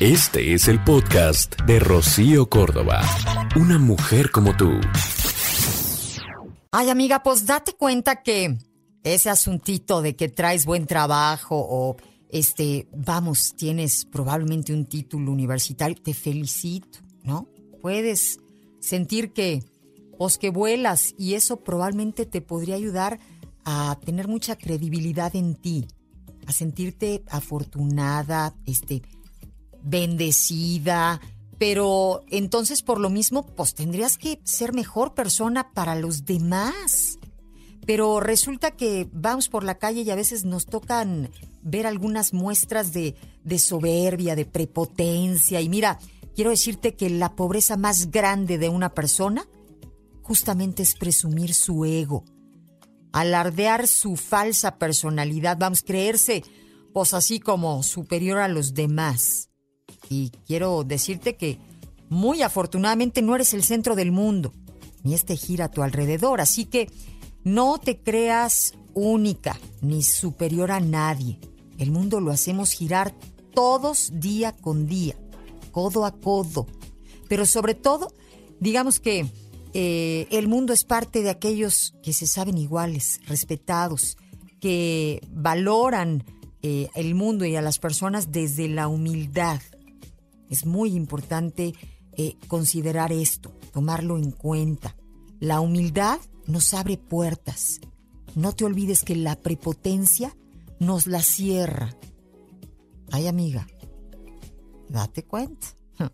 Este 0.00 0.54
es 0.54 0.66
el 0.66 0.82
podcast 0.82 1.54
de 1.62 1.78
Rocío 1.78 2.50
Córdoba. 2.50 3.00
Una 3.54 3.78
mujer 3.78 4.32
como 4.32 4.56
tú. 4.56 4.72
Ay, 6.72 6.90
amiga, 6.90 7.22
pues 7.22 7.46
date 7.46 7.74
cuenta 7.74 8.20
que 8.20 8.58
ese 9.04 9.30
asuntito 9.30 10.02
de 10.02 10.16
que 10.16 10.28
traes 10.28 10.66
buen 10.66 10.86
trabajo 10.86 11.54
o 11.56 11.96
este, 12.28 12.88
vamos, 12.92 13.54
tienes 13.56 14.04
probablemente 14.04 14.72
un 14.72 14.86
título 14.86 15.30
universitario, 15.30 15.94
te 16.02 16.12
felicito, 16.12 16.98
¿no? 17.22 17.48
Puedes 17.80 18.40
sentir 18.80 19.32
que, 19.32 19.62
pues 20.18 20.38
que 20.38 20.50
vuelas 20.50 21.14
y 21.16 21.34
eso 21.34 21.62
probablemente 21.62 22.26
te 22.26 22.40
podría 22.40 22.74
ayudar 22.74 23.20
a 23.64 23.96
tener 24.04 24.26
mucha 24.26 24.56
credibilidad 24.56 25.36
en 25.36 25.54
ti, 25.54 25.86
a 26.48 26.52
sentirte 26.52 27.22
afortunada, 27.30 28.56
este, 28.66 29.02
bendecida, 29.84 31.20
pero 31.58 32.22
entonces 32.30 32.82
por 32.82 32.98
lo 32.98 33.10
mismo, 33.10 33.46
pues 33.46 33.74
tendrías 33.74 34.18
que 34.18 34.40
ser 34.44 34.72
mejor 34.72 35.14
persona 35.14 35.72
para 35.72 35.94
los 35.94 36.24
demás. 36.24 37.18
Pero 37.86 38.18
resulta 38.18 38.72
que 38.72 39.08
vamos 39.12 39.48
por 39.48 39.62
la 39.62 39.76
calle 39.76 40.02
y 40.02 40.10
a 40.10 40.16
veces 40.16 40.44
nos 40.44 40.66
tocan 40.66 41.30
ver 41.62 41.86
algunas 41.86 42.32
muestras 42.32 42.92
de, 42.92 43.14
de 43.44 43.58
soberbia, 43.58 44.34
de 44.36 44.46
prepotencia. 44.46 45.60
Y 45.60 45.68
mira, 45.68 45.98
quiero 46.34 46.50
decirte 46.50 46.94
que 46.94 47.10
la 47.10 47.36
pobreza 47.36 47.76
más 47.76 48.10
grande 48.10 48.56
de 48.56 48.70
una 48.70 48.94
persona 48.94 49.46
justamente 50.22 50.82
es 50.82 50.94
presumir 50.94 51.52
su 51.52 51.84
ego, 51.84 52.24
alardear 53.12 53.86
su 53.86 54.16
falsa 54.16 54.78
personalidad, 54.78 55.58
vamos, 55.58 55.82
creerse 55.82 56.42
pues 56.94 57.12
así 57.12 57.40
como 57.40 57.82
superior 57.82 58.38
a 58.38 58.48
los 58.48 58.72
demás. 58.72 59.50
Y 60.08 60.30
quiero 60.46 60.84
decirte 60.84 61.36
que 61.36 61.58
muy 62.08 62.42
afortunadamente 62.42 63.22
no 63.22 63.34
eres 63.34 63.54
el 63.54 63.62
centro 63.62 63.96
del 63.96 64.12
mundo, 64.12 64.52
ni 65.02 65.14
este 65.14 65.36
gira 65.36 65.66
a 65.66 65.70
tu 65.70 65.82
alrededor, 65.82 66.40
así 66.40 66.66
que 66.66 66.90
no 67.42 67.78
te 67.78 67.98
creas 67.98 68.72
única 68.94 69.58
ni 69.80 70.02
superior 70.02 70.70
a 70.72 70.80
nadie. 70.80 71.38
El 71.78 71.90
mundo 71.90 72.20
lo 72.20 72.30
hacemos 72.30 72.72
girar 72.72 73.14
todos 73.54 74.12
día 74.14 74.52
con 74.52 74.86
día, 74.86 75.16
codo 75.72 76.04
a 76.04 76.12
codo. 76.12 76.66
Pero 77.28 77.46
sobre 77.46 77.74
todo, 77.74 78.12
digamos 78.60 79.00
que 79.00 79.26
eh, 79.74 80.28
el 80.30 80.46
mundo 80.46 80.72
es 80.72 80.84
parte 80.84 81.22
de 81.22 81.30
aquellos 81.30 81.94
que 82.02 82.12
se 82.12 82.26
saben 82.26 82.58
iguales, 82.58 83.20
respetados, 83.26 84.16
que 84.60 85.20
valoran 85.30 86.24
eh, 86.62 86.88
el 86.94 87.14
mundo 87.14 87.44
y 87.44 87.56
a 87.56 87.62
las 87.62 87.78
personas 87.78 88.30
desde 88.30 88.68
la 88.68 88.88
humildad. 88.88 89.60
Es 90.50 90.66
muy 90.66 90.94
importante 90.94 91.74
eh, 92.16 92.36
considerar 92.48 93.12
esto, 93.12 93.50
tomarlo 93.72 94.18
en 94.18 94.30
cuenta. 94.30 94.96
La 95.40 95.60
humildad 95.60 96.20
nos 96.46 96.74
abre 96.74 96.96
puertas. 96.96 97.80
No 98.34 98.52
te 98.52 98.64
olvides 98.64 99.02
que 99.02 99.16
la 99.16 99.36
prepotencia 99.36 100.36
nos 100.78 101.06
la 101.06 101.22
cierra. 101.22 101.96
Ay, 103.10 103.26
amiga, 103.26 103.66
date 104.88 105.24
cuenta. 105.24 105.66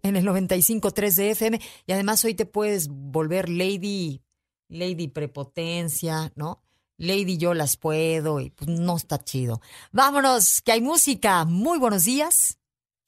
En 0.00 0.14
el 0.16 0.24
95.3 0.24 1.14
de 1.16 1.30
FM. 1.32 1.60
Y 1.86 1.92
además 1.92 2.24
hoy 2.24 2.34
te 2.34 2.46
puedes 2.46 2.88
volver 2.88 3.48
Lady, 3.48 4.22
Lady 4.68 5.08
Prepotencia, 5.08 6.32
¿no? 6.36 6.62
Lady 6.98 7.36
yo 7.36 7.52
las 7.52 7.76
puedo 7.76 8.40
y 8.40 8.50
pues 8.50 8.70
no 8.70 8.96
está 8.96 9.18
chido. 9.18 9.60
Vámonos, 9.92 10.62
que 10.62 10.72
hay 10.72 10.80
música. 10.80 11.44
Muy 11.44 11.78
buenos 11.78 12.04
días. 12.04 12.57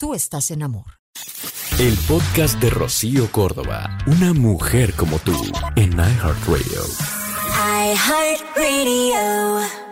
Tú 0.01 0.15
estás 0.15 0.51
en 0.51 0.63
amor. 0.63 0.87
El 1.79 1.95
podcast 2.09 2.59
de 2.59 2.71
Rocío 2.71 3.31
Córdoba. 3.31 3.99
Una 4.07 4.33
mujer 4.33 4.95
como 4.95 5.19
tú 5.19 5.35
en 5.77 5.93
iHeartRadio. 5.93 6.81
iHeartRadio. 7.85 9.90